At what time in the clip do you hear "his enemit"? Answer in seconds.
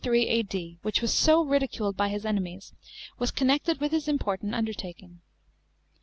2.09-2.57